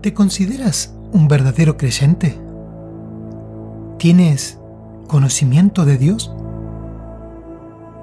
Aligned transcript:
¿Te 0.00 0.14
consideras 0.14 0.94
un 1.12 1.28
verdadero 1.28 1.76
creyente? 1.76 2.34
¿Tienes 3.98 4.58
conocimiento 5.06 5.84
de 5.84 5.98
Dios? 5.98 6.34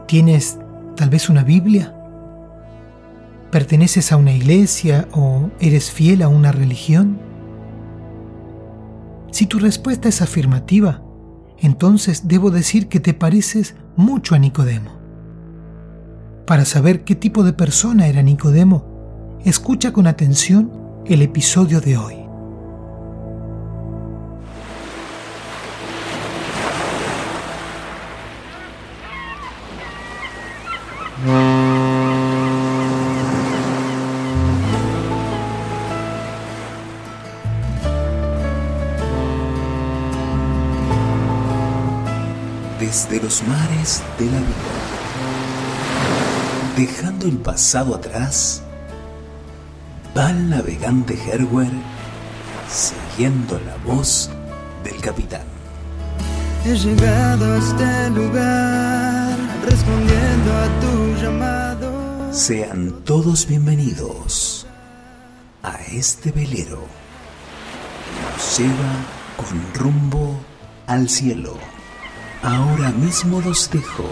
¿Tienes 0.08 0.60
tal 0.96 1.10
vez 1.10 1.28
una 1.28 1.44
Biblia? 1.44 1.96
¿Perteneces 3.50 4.12
a 4.12 4.18
una 4.18 4.32
iglesia 4.32 5.08
o 5.12 5.50
eres 5.60 5.90
fiel 5.90 6.22
a 6.22 6.28
una 6.28 6.52
religión? 6.52 7.18
Si 9.32 9.48
tu 9.48 9.58
respuesta 9.58 10.08
es 10.08 10.22
afirmativa, 10.22 11.02
entonces 11.58 12.28
debo 12.28 12.52
decir 12.52 12.90
que 12.90 13.00
te 13.00 13.16
pareces 13.16 13.76
mucho 13.96 14.36
a 14.36 14.38
Nicodemo. 14.38 14.92
Para 16.46 16.64
saber 16.64 17.04
qué 17.04 17.16
tipo 17.16 17.44
de 17.44 17.54
persona 17.54 18.06
era 18.06 18.22
Nicodemo, 18.22 19.40
escucha 19.44 19.94
con 19.94 20.06
atención 20.06 20.86
el 21.10 21.22
episodio 21.22 21.80
de 21.80 21.98
hoy. 21.98 22.16
Desde 42.80 43.22
los 43.22 43.44
mares 43.48 44.04
de 44.20 44.26
la 44.26 44.40
vida, 44.40 44.48
dejando 46.76 47.28
el 47.28 47.38
pasado 47.38 47.96
atrás, 47.96 48.62
va 50.18 50.32
el 50.32 50.50
navegante 50.50 51.14
Herwer 51.14 51.72
siguiendo 52.70 53.60
la 53.60 53.76
voz 53.86 54.30
del 54.84 55.00
capitán. 55.00 55.44
He 56.66 56.76
llegado 56.76 57.54
a 57.54 57.58
este 57.58 58.10
lugar 58.10 59.38
respondiendo 59.64 60.58
a 60.58 60.80
tu 60.82 61.22
llamado. 61.22 62.34
Sean 62.34 63.04
todos 63.04 63.48
bienvenidos 63.48 64.66
a 65.62 65.76
este 65.92 66.32
velero 66.32 66.82
que 68.04 68.22
nos 68.24 68.58
lleva 68.58 68.94
con 69.38 69.74
rumbo 69.76 70.40
al 70.88 71.10
cielo. 71.10 71.58
Ahora 72.42 72.92
mismo 72.92 73.42
los 73.42 73.70
dejo 73.70 74.10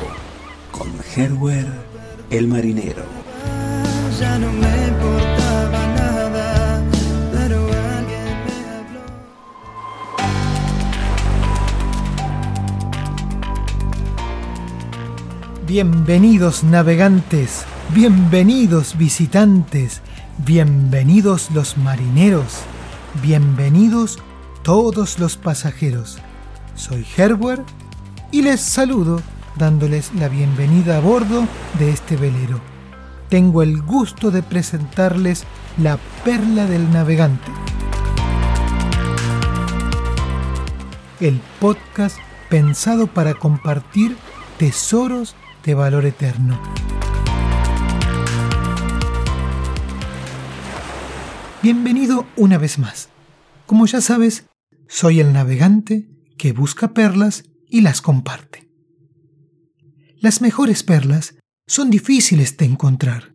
con 0.72 0.91
Herwer 1.16 1.67
el 2.29 2.47
marinero. 2.47 3.05
Ya 4.19 4.38
no 4.38 4.51
me 4.53 5.04
Bienvenidos 15.75 16.63
navegantes, 16.63 17.65
bienvenidos 17.93 18.97
visitantes, 18.97 20.01
bienvenidos 20.37 21.51
los 21.51 21.77
marineros, 21.77 22.61
bienvenidos 23.21 24.19
todos 24.63 25.19
los 25.19 25.35
pasajeros. 25.35 26.19
Soy 26.75 27.05
Herwer 27.17 27.61
y 28.31 28.41
les 28.43 28.61
saludo 28.61 29.21
dándoles 29.57 30.15
la 30.15 30.29
bienvenida 30.29 30.95
a 30.95 31.01
bordo 31.01 31.45
de 31.77 31.89
este 31.89 32.15
velero. 32.15 32.61
Tengo 33.27 33.61
el 33.61 33.81
gusto 33.81 34.31
de 34.31 34.43
presentarles 34.43 35.43
la 35.77 35.99
perla 36.23 36.67
del 36.67 36.89
navegante. 36.93 37.51
El 41.19 41.41
podcast 41.59 42.17
pensado 42.50 43.07
para 43.07 43.33
compartir 43.33 44.16
tesoros 44.57 45.35
de 45.65 45.73
valor 45.73 46.05
eterno. 46.05 46.61
Bienvenido 51.63 52.27
una 52.37 52.59
vez 52.59 52.77
más. 52.77 53.09
Como 53.65 53.87
ya 53.87 53.99
sabes, 53.99 54.45
soy 54.87 55.19
el 55.19 55.33
navegante 55.33 56.07
que 56.37 56.53
busca 56.53 56.93
perlas 56.93 57.45
y 57.67 57.81
las 57.81 58.01
comparte. 58.01 58.69
Las 60.19 60.41
mejores 60.41 60.83
perlas 60.83 61.35
son 61.65 61.89
difíciles 61.89 62.57
de 62.57 62.65
encontrar. 62.65 63.33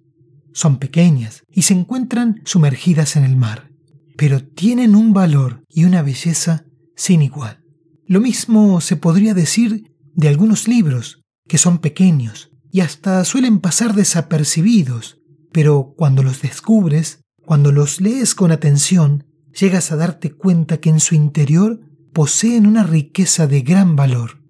Son 0.53 0.79
pequeñas 0.79 1.43
y 1.51 1.63
se 1.63 1.75
encuentran 1.75 2.41
sumergidas 2.45 3.17
en 3.17 3.25
el 3.25 3.35
mar, 3.35 3.71
pero 4.17 4.45
tienen 4.45 4.95
un 4.95 5.13
valor 5.13 5.65
y 5.69 5.85
una 5.85 6.03
belleza 6.03 6.65
sin 6.95 7.23
igual. 7.23 7.65
Lo 8.07 8.21
mismo 8.21 8.81
se 8.81 8.97
podría 8.97 9.35
decir 9.35 9.97
de 10.15 10.29
algunos 10.29 10.69
libros, 10.69 11.20
que 11.51 11.59
son 11.59 11.79
pequeños 11.79 12.53
y 12.71 12.79
hasta 12.79 13.25
suelen 13.25 13.59
pasar 13.59 13.97
desapercibidos, 13.97 15.19
pero 15.51 15.95
cuando 15.97 16.23
los 16.23 16.43
descubres, 16.43 17.23
cuando 17.45 17.73
los 17.73 18.01
lees 18.01 18.37
con 18.37 18.53
atención, 18.53 19.27
llegas 19.53 19.91
a 19.91 19.97
darte 19.97 20.31
cuenta 20.31 20.79
que 20.79 20.91
en 20.91 21.01
su 21.01 21.17
interior 21.17 21.81
poseen 22.13 22.69
una 22.69 22.85
riqueza 22.85 23.49
de 23.49 23.63
gran 23.63 23.97
valor. 23.97 24.45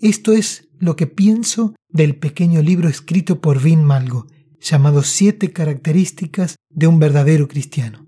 Esto 0.00 0.32
es 0.32 0.70
lo 0.78 0.96
que 0.96 1.06
pienso 1.06 1.74
del 1.90 2.16
pequeño 2.16 2.62
libro 2.62 2.88
escrito 2.88 3.42
por 3.42 3.60
Vin 3.60 3.84
Malgo, 3.84 4.26
llamado 4.58 5.02
Siete 5.02 5.52
características 5.52 6.56
de 6.70 6.86
un 6.86 6.98
verdadero 6.98 7.46
cristiano. 7.46 8.06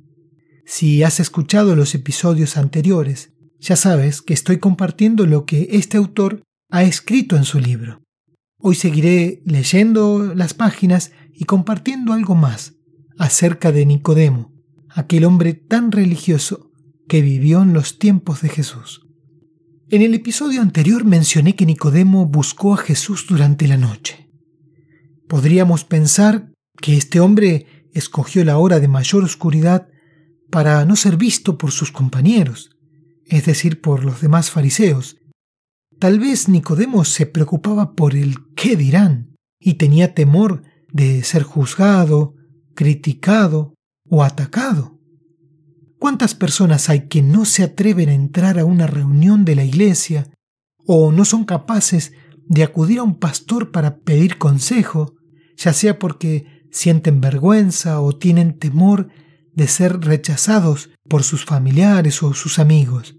Si 0.65 1.03
has 1.03 1.21
escuchado 1.21 1.77
los 1.77 1.95
episodios 1.95 2.57
anteriores, 2.57 3.35
ya 3.61 3.77
sabes 3.77 4.23
que 4.23 4.33
estoy 4.33 4.61
compartiendo 4.61 5.27
lo 5.27 5.45
que 5.45 5.69
este 5.73 5.99
autor 5.99 6.43
ha 6.71 6.85
escrito 6.85 7.37
en 7.37 7.45
su 7.45 7.61
libro. 7.61 8.04
Hoy 8.67 8.77
seguiré 8.77 9.43
leyendo 9.45 10.33
las 10.35 10.55
páginas 10.55 11.13
y 11.35 11.45
compartiendo 11.45 12.15
algo 12.15 12.35
más 12.35 12.73
acerca 13.19 13.73
de 13.73 13.85
Nicodemo, 13.85 14.55
aquel 14.89 15.27
hombre 15.27 15.53
tan 15.53 15.93
religioso 15.93 16.71
que 17.07 17.21
vivió 17.21 17.61
en 17.61 17.75
los 17.75 17.99
tiempos 17.99 18.41
de 18.41 18.49
Jesús. 18.49 19.07
En 19.91 20.01
el 20.01 20.15
episodio 20.15 20.63
anterior 20.63 21.05
mencioné 21.05 21.57
que 21.57 21.67
Nicodemo 21.67 22.25
buscó 22.25 22.73
a 22.73 22.79
Jesús 22.79 23.27
durante 23.29 23.69
la 23.69 23.77
noche. 23.77 24.31
Podríamos 25.29 25.85
pensar 25.85 26.51
que 26.81 26.97
este 26.97 27.21
hombre 27.21 27.67
escogió 27.93 28.47
la 28.47 28.57
hora 28.57 28.81
de 28.81 28.89
mayor 28.89 29.25
oscuridad 29.25 29.89
para 30.51 30.87
no 30.87 30.97
ser 30.97 31.19
visto 31.19 31.59
por 31.59 31.71
sus 31.71 31.93
compañeros, 31.93 32.71
es 33.27 33.45
decir, 33.45 33.83
por 33.83 34.07
los 34.07 34.23
demás 34.23 34.51
fariseos. 34.51 35.19
Tal 36.05 36.19
vez 36.19 36.51
Nicodemo 36.51 37.03
se 37.07 37.25
preocupaba 37.25 37.95
por 37.95 38.15
el 38.15 38.35
qué 38.55 38.77
dirán 38.77 39.39
y 39.59 39.79
tenía 39.79 40.13
temor 40.13 40.63
de 40.93 41.25
ser 41.25 41.45
juzgado, 41.45 42.35
criticado 42.75 43.73
o 44.11 44.23
atacado. 44.23 45.01
¿Cuántas 45.99 46.35
personas 46.35 46.91
hay 46.91 47.09
que 47.09 47.23
no 47.23 47.47
se 47.47 47.63
atreven 47.63 48.11
a 48.11 48.13
entrar 48.13 48.59
a 48.59 48.67
una 48.67 48.87
reunión 48.87 49.47
de 49.47 49.55
la 49.55 49.65
iglesia 49.65 50.31
o 50.85 51.11
no 51.11 51.25
son 51.25 51.47
capaces 51.47 52.13
de 52.51 52.65
acudir 52.65 52.99
a 52.99 53.03
un 53.03 53.19
pastor 53.19 53.71
para 53.71 54.01
pedir 54.01 54.37
consejo, 54.37 55.15
ya 55.57 55.73
sea 55.73 55.99
porque 55.99 56.67
sienten 56.71 57.23
vergüenza 57.23 58.03
o 58.03 58.15
tienen 58.15 58.59
temor 58.59 59.09
de 59.55 59.69
ser 59.69 60.01
rechazados 60.01 60.91
por 61.09 61.23
sus 61.23 61.47
familiares 61.47 62.23
o 62.23 62.35
sus 62.35 62.59
amigos? 62.59 63.17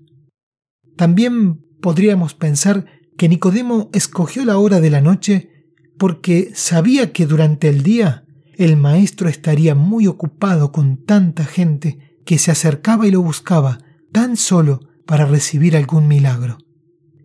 También 0.96 1.65
podríamos 1.82 2.34
pensar 2.34 2.86
que 3.18 3.30
Nicodemo 3.30 3.90
escogió 3.94 4.46
la 4.46 4.58
hora 4.58 4.82
de 4.82 4.90
la 4.90 5.02
noche 5.02 5.50
porque 5.98 6.52
sabía 6.54 7.14
que 7.14 7.26
durante 7.26 7.70
el 7.70 7.84
día 7.84 8.26
el 8.58 8.78
maestro 8.78 9.30
estaría 9.30 9.76
muy 9.76 10.08
ocupado 10.08 10.72
con 10.72 10.98
tanta 11.06 11.46
gente 11.46 12.20
que 12.26 12.38
se 12.38 12.52
acercaba 12.52 13.08
y 13.08 13.12
lo 13.12 13.22
buscaba 13.22 13.80
tan 14.12 14.38
solo 14.38 14.82
para 15.06 15.26
recibir 15.26 15.76
algún 15.76 16.08
milagro. 16.08 16.58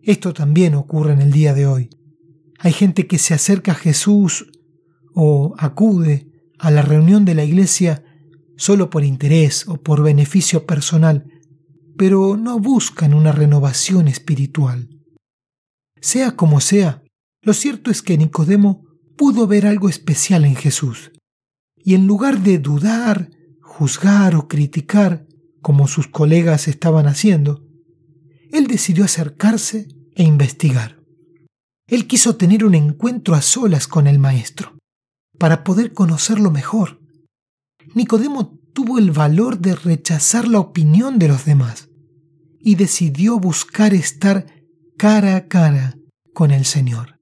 Esto 0.02 0.32
también 0.32 0.74
ocurre 0.74 1.12
en 1.12 1.20
el 1.20 1.30
día 1.30 1.54
de 1.54 1.66
hoy. 1.66 1.90
Hay 2.58 2.72
gente 2.72 3.06
que 3.06 3.18
se 3.18 3.34
acerca 3.34 3.72
a 3.72 3.76
Jesús 3.76 4.50
o 5.14 5.54
acude 5.58 6.28
a 6.58 6.70
la 6.70 6.82
reunión 6.82 7.24
de 7.24 7.34
la 7.34 7.44
iglesia 7.44 8.04
solo 8.56 8.90
por 8.90 9.04
interés 9.04 9.66
o 9.66 9.78
por 9.78 10.02
beneficio 10.02 10.66
personal, 10.66 11.24
pero 12.00 12.38
no 12.38 12.58
buscan 12.58 13.12
una 13.12 13.30
renovación 13.30 14.08
espiritual. 14.08 14.88
Sea 16.00 16.34
como 16.34 16.62
sea, 16.62 17.02
lo 17.42 17.52
cierto 17.52 17.90
es 17.90 18.00
que 18.00 18.16
Nicodemo 18.16 18.86
pudo 19.18 19.46
ver 19.46 19.66
algo 19.66 19.90
especial 19.90 20.46
en 20.46 20.56
Jesús, 20.56 21.12
y 21.76 21.94
en 21.94 22.06
lugar 22.06 22.40
de 22.40 22.58
dudar 22.58 23.28
juzgar 23.60 24.34
o 24.34 24.48
criticar 24.48 25.26
como 25.60 25.88
sus 25.88 26.06
colegas 26.08 26.68
estaban 26.68 27.06
haciendo, 27.06 27.66
él 28.50 28.66
decidió 28.66 29.04
acercarse 29.04 29.86
e 30.14 30.22
investigar. 30.22 31.02
Él 31.86 32.06
quiso 32.06 32.36
tener 32.36 32.64
un 32.64 32.74
encuentro 32.74 33.34
a 33.34 33.42
solas 33.42 33.86
con 33.86 34.06
el 34.06 34.18
Maestro, 34.18 34.78
para 35.36 35.64
poder 35.64 35.92
conocerlo 35.92 36.50
mejor. 36.50 36.98
Nicodemo 37.94 38.58
tuvo 38.72 38.98
el 38.98 39.10
valor 39.10 39.58
de 39.58 39.74
rechazar 39.74 40.48
la 40.48 40.60
opinión 40.60 41.18
de 41.18 41.28
los 41.28 41.44
demás 41.44 41.89
y 42.60 42.74
decidió 42.74 43.38
buscar 43.38 43.94
estar 43.94 44.46
cara 44.96 45.36
a 45.36 45.48
cara 45.48 45.94
con 46.34 46.50
el 46.50 46.64
Señor. 46.64 47.18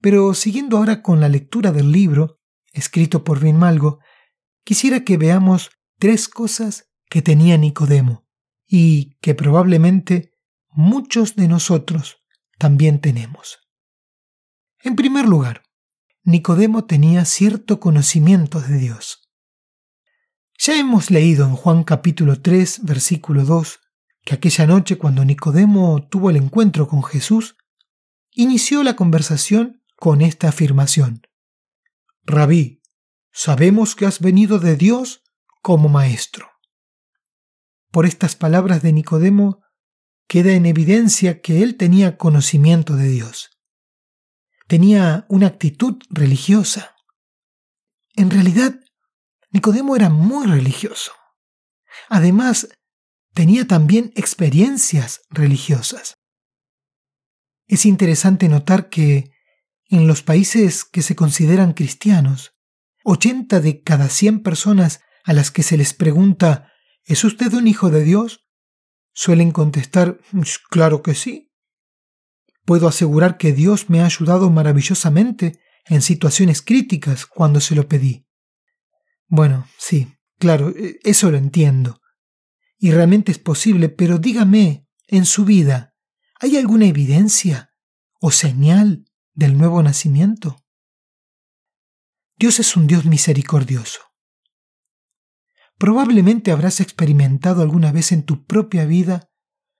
Pero 0.00 0.34
siguiendo 0.34 0.76
ahora 0.76 1.02
con 1.02 1.20
la 1.20 1.28
lectura 1.28 1.72
del 1.72 1.90
libro, 1.90 2.40
escrito 2.72 3.24
por 3.24 3.42
Malgo, 3.52 4.00
quisiera 4.64 5.04
que 5.04 5.16
veamos 5.16 5.70
tres 5.98 6.28
cosas 6.28 6.90
que 7.08 7.22
tenía 7.22 7.56
Nicodemo 7.56 8.26
y 8.66 9.16
que 9.20 9.34
probablemente 9.34 10.32
muchos 10.68 11.36
de 11.36 11.48
nosotros 11.48 12.16
también 12.58 13.00
tenemos. 13.00 13.58
En 14.82 14.96
primer 14.96 15.26
lugar, 15.26 15.62
Nicodemo 16.24 16.84
tenía 16.84 17.24
cierto 17.24 17.80
conocimiento 17.80 18.60
de 18.60 18.78
Dios. 18.78 19.30
Ya 20.58 20.78
hemos 20.78 21.10
leído 21.10 21.46
en 21.46 21.54
Juan 21.54 21.84
capítulo 21.84 22.40
3, 22.40 22.80
versículo 22.84 23.44
2, 23.44 23.80
que 24.24 24.34
aquella 24.34 24.66
noche 24.66 24.96
cuando 24.96 25.24
Nicodemo 25.24 26.06
tuvo 26.08 26.30
el 26.30 26.36
encuentro 26.36 26.88
con 26.88 27.02
Jesús, 27.02 27.56
inició 28.32 28.82
la 28.82 28.96
conversación 28.96 29.82
con 29.96 30.22
esta 30.22 30.48
afirmación. 30.48 31.22
Rabí, 32.24 32.82
sabemos 33.32 33.94
que 33.94 34.06
has 34.06 34.20
venido 34.20 34.58
de 34.58 34.76
Dios 34.76 35.22
como 35.62 35.88
maestro. 35.88 36.48
Por 37.90 38.06
estas 38.06 38.34
palabras 38.34 38.82
de 38.82 38.92
Nicodemo 38.92 39.62
queda 40.26 40.52
en 40.52 40.66
evidencia 40.66 41.40
que 41.40 41.62
él 41.62 41.76
tenía 41.76 42.16
conocimiento 42.16 42.96
de 42.96 43.08
Dios. 43.08 43.50
Tenía 44.66 45.26
una 45.28 45.48
actitud 45.48 45.98
religiosa. 46.08 46.96
En 48.16 48.30
realidad, 48.30 48.80
Nicodemo 49.50 49.94
era 49.94 50.08
muy 50.08 50.46
religioso. 50.46 51.12
Además, 52.08 52.68
tenía 53.34 53.66
también 53.66 54.12
experiencias 54.14 55.22
religiosas. 55.30 56.16
Es 57.66 57.84
interesante 57.86 58.48
notar 58.48 58.88
que 58.88 59.32
en 59.88 60.06
los 60.06 60.22
países 60.22 60.84
que 60.84 61.02
se 61.02 61.14
consideran 61.14 61.72
cristianos, 61.72 62.52
80 63.04 63.60
de 63.60 63.82
cada 63.82 64.08
100 64.08 64.42
personas 64.42 65.00
a 65.24 65.32
las 65.32 65.50
que 65.50 65.62
se 65.62 65.76
les 65.76 65.92
pregunta 65.92 66.70
¿Es 67.06 67.22
usted 67.22 67.52
un 67.52 67.66
hijo 67.66 67.90
de 67.90 68.02
Dios? 68.02 68.46
suelen 69.12 69.52
contestar 69.52 70.18
Claro 70.70 71.02
que 71.02 71.14
sí. 71.14 71.52
Puedo 72.64 72.88
asegurar 72.88 73.36
que 73.36 73.52
Dios 73.52 73.90
me 73.90 74.00
ha 74.00 74.06
ayudado 74.06 74.50
maravillosamente 74.50 75.60
en 75.86 76.00
situaciones 76.00 76.62
críticas 76.62 77.26
cuando 77.26 77.60
se 77.60 77.74
lo 77.74 77.88
pedí. 77.88 78.26
Bueno, 79.26 79.68
sí, 79.78 80.08
claro, 80.38 80.70
e, 80.70 80.98
eso 81.04 81.30
lo 81.30 81.36
entiendo. 81.36 82.00
Y 82.84 82.90
realmente 82.90 83.32
es 83.32 83.38
posible, 83.38 83.88
pero 83.88 84.18
dígame, 84.18 84.86
en 85.06 85.24
su 85.24 85.46
vida, 85.46 85.96
¿hay 86.38 86.58
alguna 86.58 86.84
evidencia 86.84 87.70
o 88.20 88.30
señal 88.30 89.06
del 89.32 89.56
nuevo 89.56 89.82
nacimiento? 89.82 90.62
Dios 92.36 92.60
es 92.60 92.76
un 92.76 92.86
Dios 92.86 93.06
misericordioso. 93.06 94.00
Probablemente 95.78 96.52
habrás 96.52 96.80
experimentado 96.80 97.62
alguna 97.62 97.90
vez 97.90 98.12
en 98.12 98.22
tu 98.22 98.44
propia 98.44 98.84
vida 98.84 99.30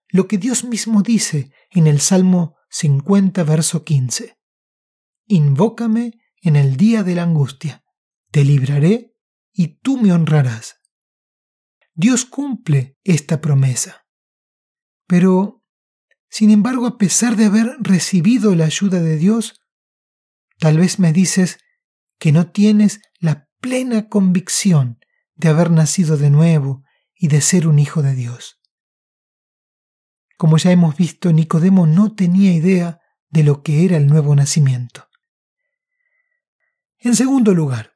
lo 0.09 0.27
que 0.27 0.39
Dios 0.39 0.65
mismo 0.65 1.03
dice 1.03 1.53
en 1.73 1.87
el 1.87 2.01
Salmo 2.01 2.57
50, 2.71 3.45
verso 3.45 3.85
15. 3.85 4.39
Invócame 5.27 6.23
en 6.41 6.57
el 6.57 6.79
día 6.79 7.03
de 7.03 7.17
la 7.17 7.25
angustia, 7.25 7.85
te 8.31 8.45
libraré 8.45 9.15
y 9.53 9.77
tú 9.83 9.99
me 9.99 10.11
honrarás. 10.11 10.81
Dios 11.95 12.25
cumple 12.25 12.99
esta 13.05 13.41
promesa. 13.41 14.07
Pero, 15.07 15.65
sin 16.29 16.51
embargo, 16.51 16.87
a 16.87 16.99
pesar 16.99 17.37
de 17.37 17.45
haber 17.45 17.77
recibido 17.79 18.55
la 18.57 18.65
ayuda 18.65 19.01
de 19.01 19.17
Dios, 19.17 19.61
tal 20.59 20.79
vez 20.79 20.99
me 20.99 21.13
dices 21.13 21.59
que 22.19 22.33
no 22.33 22.51
tienes 22.51 23.01
la 23.21 23.49
plena 23.61 24.09
convicción 24.09 24.99
de 25.37 25.49
haber 25.49 25.71
nacido 25.71 26.17
de 26.17 26.31
nuevo 26.31 26.83
y 27.15 27.29
de 27.29 27.41
ser 27.41 27.69
un 27.69 27.79
hijo 27.79 28.03
de 28.03 28.15
Dios. 28.15 28.61
Como 30.37 30.57
ya 30.59 30.73
hemos 30.73 30.97
visto, 30.97 31.33
Nicodemo 31.33 31.87
no 31.87 32.15
tenía 32.15 32.53
idea 32.53 33.01
de 33.29 33.45
lo 33.45 33.63
que 33.63 33.85
era 33.85 33.97
el 33.97 34.09
nuevo 34.09 34.35
nacimiento. 34.35 35.09
En 36.99 37.15
segundo 37.15 37.55
lugar, 37.55 37.93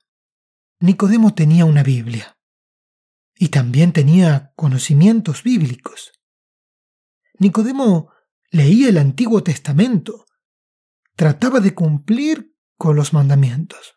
Nicodemo 0.79 1.35
tenía 1.35 1.65
una 1.65 1.83
Biblia 1.83 2.38
y 3.39 3.51
también 3.51 3.93
tenía 3.93 4.53
conocimientos 4.57 5.45
bíblicos. 5.45 6.13
Nicodemo 7.39 8.11
leía 8.51 8.89
el 8.89 8.99
Antiguo 8.99 9.45
Testamento, 9.45 10.27
trataba 11.15 11.61
de 11.61 11.73
cumplir 11.73 12.57
con 12.77 12.97
los 12.97 13.13
mandamientos. 13.13 13.95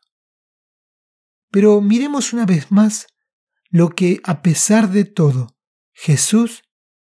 Pero 1.49 1.81
miremos 1.81 2.33
una 2.33 2.45
vez 2.45 2.71
más 2.71 3.07
lo 3.69 3.89
que, 3.89 4.21
a 4.23 4.43
pesar 4.43 4.89
de 4.89 5.05
todo, 5.05 5.57
Jesús 5.91 6.63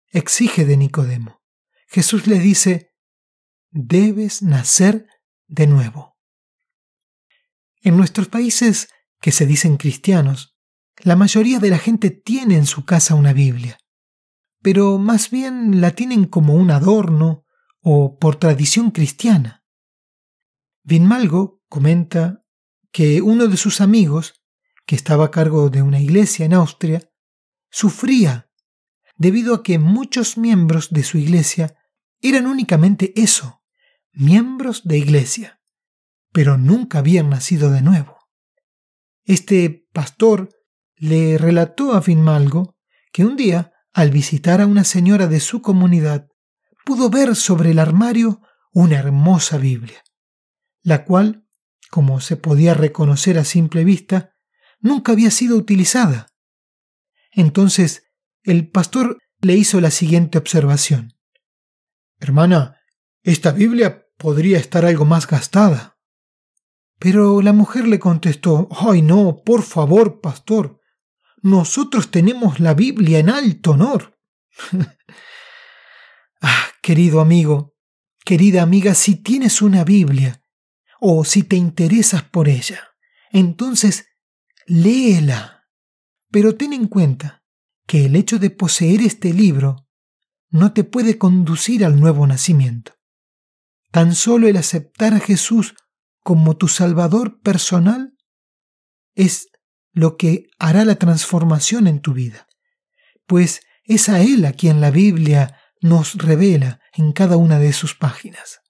exige 0.07 0.65
de 0.65 0.77
Nicodemo. 0.77 1.41
Jesús 1.87 2.27
le 2.27 2.39
dice, 2.39 2.93
debes 3.71 4.41
nacer 4.41 5.07
de 5.47 5.67
nuevo. 5.67 6.17
En 7.81 7.97
nuestros 7.97 8.29
países 8.29 8.87
que 9.19 9.31
se 9.31 9.45
dicen 9.45 9.75
cristianos, 9.75 10.55
la 10.97 11.15
mayoría 11.15 11.59
de 11.59 11.69
la 11.69 11.77
gente 11.77 12.09
tiene 12.11 12.55
en 12.55 12.65
su 12.65 12.85
casa 12.85 13.15
una 13.15 13.33
Biblia, 13.33 13.77
pero 14.61 14.97
más 14.97 15.29
bien 15.31 15.81
la 15.81 15.91
tienen 15.91 16.25
como 16.25 16.55
un 16.55 16.71
adorno 16.71 17.45
o 17.81 18.17
por 18.19 18.35
tradición 18.35 18.91
cristiana. 18.91 19.63
Vinmalgo 20.83 21.61
comenta 21.67 22.43
que 22.91 23.21
uno 23.21 23.47
de 23.47 23.57
sus 23.57 23.81
amigos, 23.81 24.43
que 24.85 24.95
estaba 24.95 25.25
a 25.25 25.31
cargo 25.31 25.69
de 25.69 25.81
una 25.81 25.99
iglesia 25.99 26.45
en 26.45 26.53
Austria, 26.53 27.09
sufría 27.69 28.49
debido 29.15 29.55
a 29.55 29.63
que 29.63 29.79
muchos 29.79 30.37
miembros 30.37 30.89
de 30.89 31.03
su 31.03 31.17
iglesia 31.17 31.75
eran 32.21 32.47
únicamente 32.47 33.13
eso, 33.15 33.63
miembros 34.11 34.81
de 34.83 34.97
iglesia, 34.97 35.61
pero 36.31 36.57
nunca 36.57 36.99
habían 36.99 37.29
nacido 37.29 37.71
de 37.71 37.81
nuevo. 37.81 38.17
Este 39.23 39.87
pastor 39.93 40.49
le 41.01 41.39
relató 41.39 41.93
a 41.93 42.01
Finmalgo 42.03 42.75
que 43.11 43.25
un 43.25 43.35
día, 43.35 43.73
al 43.91 44.11
visitar 44.11 44.61
a 44.61 44.67
una 44.67 44.83
señora 44.83 45.25
de 45.25 45.39
su 45.39 45.63
comunidad, 45.63 46.27
pudo 46.85 47.09
ver 47.09 47.35
sobre 47.35 47.71
el 47.71 47.79
armario 47.79 48.39
una 48.71 48.99
hermosa 48.99 49.57
Biblia, 49.57 50.03
la 50.83 51.03
cual, 51.03 51.47
como 51.89 52.21
se 52.21 52.37
podía 52.37 52.75
reconocer 52.75 53.39
a 53.39 53.45
simple 53.45 53.83
vista, 53.83 54.35
nunca 54.79 55.13
había 55.13 55.31
sido 55.31 55.57
utilizada. 55.57 56.27
Entonces 57.31 58.03
el 58.43 58.69
pastor 58.69 59.17
le 59.41 59.55
hizo 59.55 59.81
la 59.81 59.89
siguiente 59.89 60.37
observación. 60.37 61.15
Hermana, 62.19 62.79
esta 63.23 63.51
Biblia 63.51 64.05
podría 64.17 64.59
estar 64.59 64.85
algo 64.85 65.05
más 65.05 65.25
gastada. 65.25 65.97
Pero 66.99 67.41
la 67.41 67.53
mujer 67.53 67.87
le 67.87 67.97
contestó, 67.97 68.69
Ay 68.69 69.01
no, 69.01 69.41
por 69.43 69.63
favor, 69.63 70.21
pastor, 70.21 70.80
nosotros 71.41 72.11
tenemos 72.11 72.59
la 72.59 72.73
Biblia 72.73 73.19
en 73.19 73.29
alto 73.29 73.71
honor. 73.71 74.17
ah, 76.41 76.67
querido 76.81 77.19
amigo, 77.21 77.75
querida 78.23 78.61
amiga, 78.61 78.93
si 78.93 79.15
tienes 79.15 79.61
una 79.61 79.83
Biblia, 79.83 80.41
o 80.99 81.25
si 81.25 81.43
te 81.43 81.55
interesas 81.55 82.23
por 82.23 82.47
ella, 82.47 82.89
entonces 83.31 84.05
léela. 84.67 85.67
Pero 86.29 86.55
ten 86.55 86.73
en 86.73 86.87
cuenta 86.87 87.43
que 87.87 88.05
el 88.05 88.15
hecho 88.15 88.39
de 88.39 88.51
poseer 88.51 89.01
este 89.01 89.33
libro 89.33 89.87
no 90.49 90.73
te 90.73 90.83
puede 90.83 91.17
conducir 91.17 91.83
al 91.83 91.99
nuevo 91.99 92.27
nacimiento. 92.27 92.93
Tan 93.91 94.15
solo 94.15 94.47
el 94.47 94.57
aceptar 94.57 95.13
a 95.13 95.19
Jesús 95.19 95.75
como 96.23 96.55
tu 96.55 96.67
Salvador 96.67 97.41
personal 97.41 98.15
es 99.15 99.50
lo 99.93 100.17
que 100.17 100.47
hará 100.59 100.85
la 100.85 100.95
transformación 100.95 101.87
en 101.87 101.99
tu 101.99 102.13
vida, 102.13 102.47
pues 103.25 103.61
es 103.83 104.09
a 104.09 104.21
Él 104.21 104.45
a 104.45 104.53
quien 104.53 104.81
la 104.81 104.91
Biblia 104.91 105.57
nos 105.81 106.15
revela 106.15 106.79
en 106.93 107.11
cada 107.11 107.37
una 107.37 107.59
de 107.59 107.73
sus 107.73 107.95
páginas. 107.95 108.61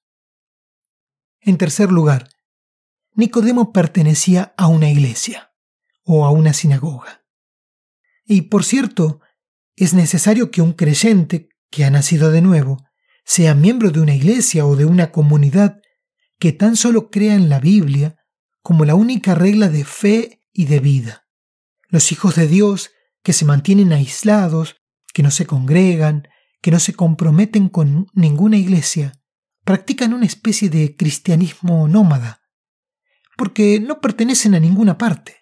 En 1.39 1.57
tercer 1.57 1.91
lugar, 1.91 2.29
Nicodemo 3.13 3.73
pertenecía 3.73 4.53
a 4.57 4.67
una 4.67 4.89
iglesia 4.89 5.53
o 6.03 6.25
a 6.25 6.31
una 6.31 6.53
sinagoga. 6.53 7.25
Y 8.25 8.43
por 8.43 8.63
cierto, 8.63 9.19
es 9.75 9.93
necesario 9.93 10.51
que 10.51 10.61
un 10.61 10.73
creyente 10.73 11.49
que 11.69 11.83
ha 11.85 11.89
nacido 11.89 12.31
de 12.31 12.41
nuevo 12.41 12.77
sea 13.25 13.55
miembro 13.55 13.91
de 13.91 13.99
una 13.99 14.15
iglesia 14.15 14.65
o 14.65 14.75
de 14.75 14.85
una 14.85 15.11
comunidad 15.11 15.81
que 16.39 16.51
tan 16.51 16.75
solo 16.75 17.09
crea 17.09 17.35
en 17.35 17.49
la 17.49 17.59
Biblia 17.59 18.15
como 18.61 18.85
la 18.85 18.95
única 18.95 19.35
regla 19.35 19.69
de 19.69 19.83
fe 19.83 20.40
y 20.53 20.65
de 20.65 20.79
vida, 20.79 21.27
Los 21.87 22.11
hijos 22.11 22.35
de 22.35 22.47
Dios 22.47 22.91
que 23.23 23.33
se 23.33 23.45
mantienen 23.45 23.91
aislados, 23.91 24.77
que 25.13 25.23
no 25.23 25.31
se 25.31 25.45
congregan, 25.45 26.27
que 26.61 26.71
no 26.71 26.79
se 26.79 26.93
comprometen 26.93 27.69
con 27.69 28.07
ninguna 28.13 28.57
iglesia, 28.57 29.13
practican 29.63 30.13
una 30.13 30.25
especie 30.25 30.69
de 30.69 30.95
cristianismo 30.95 31.87
nómada, 31.87 32.41
porque 33.37 33.79
no 33.79 33.99
pertenecen 33.99 34.55
a 34.55 34.59
ninguna 34.59 34.97
parte. 34.97 35.37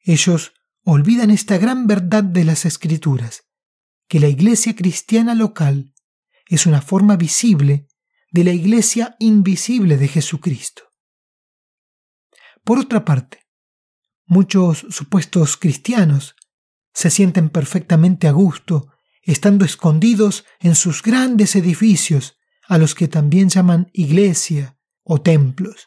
Ellos 0.00 0.52
olvidan 0.84 1.30
esta 1.30 1.58
gran 1.58 1.86
verdad 1.86 2.24
de 2.24 2.44
las 2.44 2.64
escrituras, 2.64 3.44
que 4.08 4.20
la 4.20 4.28
iglesia 4.28 4.74
cristiana 4.74 5.34
local 5.34 5.92
es 6.48 6.66
una 6.66 6.80
forma 6.80 7.16
visible 7.16 7.88
de 8.30 8.44
la 8.44 8.52
iglesia 8.52 9.16
invisible 9.18 9.96
de 9.96 10.08
Jesucristo. 10.08 10.84
Por 12.64 12.78
otra 12.78 13.04
parte, 13.04 13.47
muchos 14.28 14.86
supuestos 14.90 15.56
cristianos 15.56 16.36
se 16.92 17.10
sienten 17.10 17.48
perfectamente 17.48 18.28
a 18.28 18.32
gusto 18.32 18.92
estando 19.28 19.66
escondidos 19.66 20.46
en 20.58 20.74
sus 20.74 21.02
grandes 21.02 21.54
edificios, 21.54 22.38
a 22.66 22.78
los 22.78 22.94
que 22.94 23.08
también 23.08 23.50
llaman 23.50 23.90
iglesia 23.92 24.78
o 25.04 25.20
templos. 25.20 25.86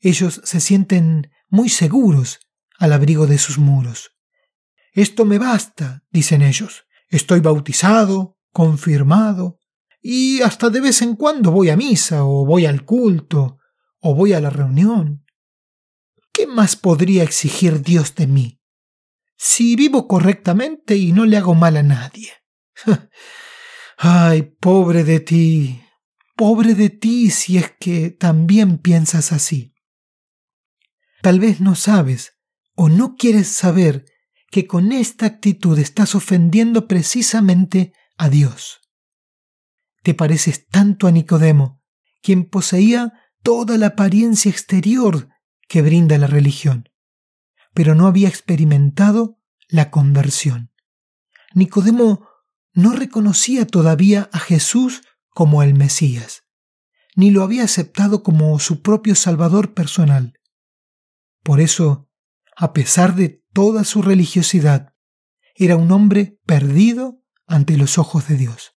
Ellos 0.00 0.40
se 0.44 0.60
sienten 0.60 1.30
muy 1.50 1.68
seguros 1.68 2.40
al 2.78 2.94
abrigo 2.94 3.26
de 3.26 3.36
sus 3.36 3.58
muros. 3.58 4.12
Esto 4.92 5.26
me 5.26 5.38
basta, 5.38 6.04
dicen 6.10 6.40
ellos. 6.40 6.84
Estoy 7.08 7.40
bautizado, 7.40 8.38
confirmado, 8.50 9.58
y 10.00 10.40
hasta 10.40 10.70
de 10.70 10.80
vez 10.80 11.02
en 11.02 11.16
cuando 11.16 11.50
voy 11.50 11.68
a 11.68 11.76
misa, 11.76 12.24
o 12.24 12.46
voy 12.46 12.64
al 12.64 12.84
culto, 12.84 13.58
o 14.00 14.14
voy 14.14 14.32
a 14.32 14.40
la 14.40 14.50
reunión. 14.50 15.23
¿Qué 16.44 16.50
más 16.50 16.76
podría 16.76 17.22
exigir 17.22 17.80
Dios 17.80 18.16
de 18.16 18.26
mí? 18.26 18.60
Si 19.34 19.76
vivo 19.76 20.06
correctamente 20.06 20.94
y 20.94 21.10
no 21.10 21.24
le 21.24 21.38
hago 21.38 21.54
mal 21.54 21.78
a 21.78 21.82
nadie. 21.82 22.32
Ay, 23.96 24.42
pobre 24.60 25.04
de 25.04 25.20
ti, 25.20 25.80
pobre 26.36 26.74
de 26.74 26.90
ti 26.90 27.30
si 27.30 27.56
es 27.56 27.72
que 27.80 28.10
también 28.10 28.76
piensas 28.76 29.32
así. 29.32 29.72
Tal 31.22 31.40
vez 31.40 31.62
no 31.62 31.74
sabes 31.74 32.34
o 32.74 32.90
no 32.90 33.14
quieres 33.16 33.48
saber 33.48 34.04
que 34.50 34.66
con 34.66 34.92
esta 34.92 35.24
actitud 35.24 35.78
estás 35.78 36.14
ofendiendo 36.14 36.86
precisamente 36.86 37.94
a 38.18 38.28
Dios. 38.28 38.82
Te 40.02 40.12
pareces 40.12 40.68
tanto 40.68 41.06
a 41.06 41.10
Nicodemo, 41.10 41.82
quien 42.20 42.44
poseía 42.44 43.14
toda 43.42 43.78
la 43.78 43.86
apariencia 43.86 44.50
exterior 44.50 45.30
que 45.68 45.82
brinda 45.82 46.18
la 46.18 46.26
religión, 46.26 46.88
pero 47.72 47.94
no 47.94 48.06
había 48.06 48.28
experimentado 48.28 49.40
la 49.68 49.90
conversión. 49.90 50.72
Nicodemo 51.54 52.28
no 52.72 52.92
reconocía 52.92 53.66
todavía 53.66 54.28
a 54.32 54.38
Jesús 54.38 55.02
como 55.30 55.62
el 55.62 55.74
Mesías, 55.74 56.44
ni 57.16 57.30
lo 57.30 57.42
había 57.42 57.64
aceptado 57.64 58.22
como 58.22 58.58
su 58.58 58.82
propio 58.82 59.14
Salvador 59.14 59.74
personal. 59.74 60.38
Por 61.42 61.60
eso, 61.60 62.08
a 62.56 62.72
pesar 62.72 63.14
de 63.14 63.44
toda 63.52 63.84
su 63.84 64.02
religiosidad, 64.02 64.94
era 65.54 65.76
un 65.76 65.92
hombre 65.92 66.40
perdido 66.46 67.22
ante 67.46 67.76
los 67.76 67.98
ojos 67.98 68.28
de 68.28 68.36
Dios. 68.36 68.72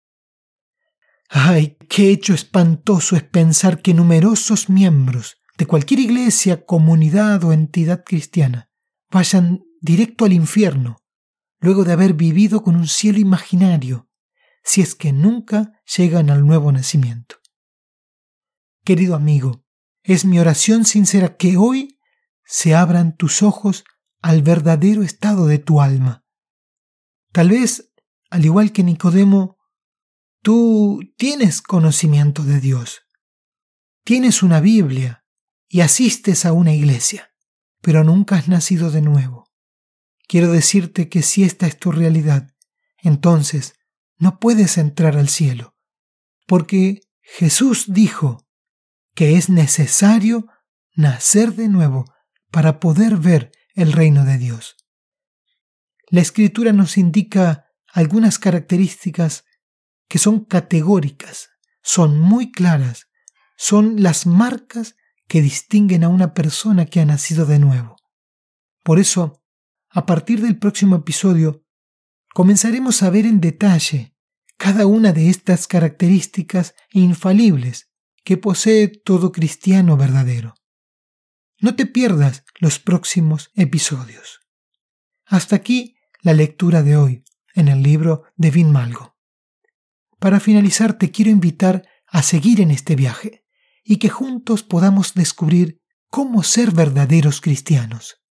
¡Ay, 1.28 1.76
qué 1.88 2.10
hecho 2.10 2.32
espantoso 2.32 3.16
es 3.16 3.22
pensar 3.22 3.82
que 3.82 3.94
numerosos 3.94 4.68
miembros 4.68 5.37
de 5.58 5.66
cualquier 5.66 5.98
iglesia, 5.98 6.64
comunidad 6.64 7.42
o 7.42 7.52
entidad 7.52 8.04
cristiana 8.04 8.70
vayan 9.10 9.64
directo 9.80 10.24
al 10.24 10.32
infierno 10.32 11.02
luego 11.60 11.84
de 11.84 11.92
haber 11.92 12.14
vivido 12.14 12.62
con 12.62 12.76
un 12.76 12.86
cielo 12.86 13.18
imaginario, 13.18 14.08
si 14.62 14.80
es 14.80 14.94
que 14.94 15.12
nunca 15.12 15.72
llegan 15.96 16.30
al 16.30 16.46
nuevo 16.46 16.70
nacimiento. 16.70 17.36
Querido 18.84 19.16
amigo, 19.16 19.64
es 20.04 20.24
mi 20.24 20.38
oración 20.38 20.84
sincera 20.84 21.36
que 21.36 21.56
hoy 21.56 21.98
se 22.44 22.76
abran 22.76 23.16
tus 23.16 23.42
ojos 23.42 23.84
al 24.22 24.42
verdadero 24.42 25.02
estado 25.02 25.48
de 25.48 25.58
tu 25.58 25.80
alma. 25.80 26.24
Tal 27.32 27.50
vez, 27.50 27.92
al 28.30 28.44
igual 28.44 28.70
que 28.70 28.84
Nicodemo, 28.84 29.58
tú 30.40 31.00
tienes 31.16 31.60
conocimiento 31.60 32.44
de 32.44 32.60
Dios, 32.60 33.02
tienes 34.04 34.44
una 34.44 34.60
Biblia 34.60 35.17
y 35.68 35.80
asistes 35.80 36.44
a 36.46 36.52
una 36.52 36.72
iglesia, 36.72 37.30
pero 37.80 38.04
nunca 38.04 38.36
has 38.36 38.48
nacido 38.48 38.90
de 38.90 39.02
nuevo. 39.02 39.44
Quiero 40.26 40.52
decirte 40.52 41.08
que 41.08 41.22
si 41.22 41.44
esta 41.44 41.66
es 41.66 41.78
tu 41.78 41.92
realidad, 41.92 42.54
entonces 42.98 43.74
no 44.18 44.38
puedes 44.38 44.78
entrar 44.78 45.16
al 45.16 45.28
cielo, 45.28 45.76
porque 46.46 47.00
Jesús 47.22 47.84
dijo 47.88 48.46
que 49.14 49.36
es 49.36 49.48
necesario 49.48 50.46
nacer 50.94 51.54
de 51.54 51.68
nuevo 51.68 52.04
para 52.50 52.80
poder 52.80 53.16
ver 53.16 53.52
el 53.74 53.92
reino 53.92 54.24
de 54.24 54.38
Dios. 54.38 54.76
La 56.10 56.20
escritura 56.20 56.72
nos 56.72 56.96
indica 56.96 57.66
algunas 57.92 58.38
características 58.38 59.44
que 60.08 60.18
son 60.18 60.44
categóricas, 60.44 61.50
son 61.82 62.18
muy 62.18 62.50
claras, 62.50 63.08
son 63.56 64.02
las 64.02 64.26
marcas 64.26 64.96
que 65.28 65.42
distinguen 65.42 66.02
a 66.02 66.08
una 66.08 66.34
persona 66.34 66.86
que 66.86 67.00
ha 67.00 67.04
nacido 67.04 67.46
de 67.46 67.58
nuevo. 67.58 67.96
Por 68.82 68.98
eso, 68.98 69.42
a 69.90 70.06
partir 70.06 70.40
del 70.40 70.58
próximo 70.58 70.96
episodio, 70.96 71.64
comenzaremos 72.34 73.02
a 73.02 73.10
ver 73.10 73.26
en 73.26 73.40
detalle 73.40 74.16
cada 74.56 74.86
una 74.86 75.12
de 75.12 75.28
estas 75.28 75.66
características 75.66 76.74
infalibles 76.90 77.90
que 78.24 78.36
posee 78.36 78.88
todo 78.88 79.30
cristiano 79.30 79.96
verdadero. 79.96 80.54
No 81.60 81.76
te 81.76 81.86
pierdas 81.86 82.44
los 82.58 82.78
próximos 82.78 83.50
episodios. 83.54 84.40
Hasta 85.24 85.56
aquí 85.56 85.96
la 86.22 86.32
lectura 86.32 86.82
de 86.82 86.96
hoy 86.96 87.24
en 87.54 87.68
el 87.68 87.82
libro 87.82 88.24
de 88.36 88.50
Vin 88.50 88.70
Malgo. 88.70 89.16
Para 90.18 90.40
finalizar 90.40 90.98
te 90.98 91.10
quiero 91.10 91.30
invitar 91.30 91.86
a 92.06 92.22
seguir 92.22 92.60
en 92.60 92.70
este 92.70 92.96
viaje 92.96 93.44
y 93.90 93.96
que 93.96 94.10
juntos 94.10 94.62
podamos 94.62 95.14
descubrir 95.14 95.80
cómo 96.10 96.42
ser 96.42 96.72
verdaderos 96.72 97.40
cristianos. 97.40 98.22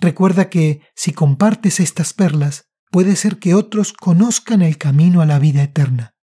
Recuerda 0.00 0.50
que 0.50 0.82
si 0.96 1.12
compartes 1.12 1.78
estas 1.78 2.12
perlas, 2.12 2.68
puede 2.90 3.14
ser 3.14 3.38
que 3.38 3.54
otros 3.54 3.92
conozcan 3.92 4.62
el 4.62 4.76
camino 4.76 5.20
a 5.20 5.26
la 5.26 5.38
vida 5.38 5.62
eterna. 5.62 6.16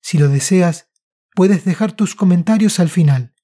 Si 0.00 0.16
lo 0.16 0.28
deseas, 0.28 0.88
puedes 1.34 1.66
dejar 1.66 1.92
tus 1.92 2.14
comentarios 2.14 2.80
al 2.80 2.88
final. 2.88 3.34